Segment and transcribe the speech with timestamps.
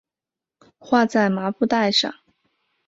[0.79, 2.11] 画在麻布袋上